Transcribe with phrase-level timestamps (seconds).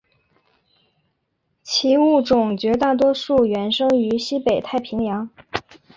[1.61, 5.29] 其物种绝大多数原生于西北太平洋。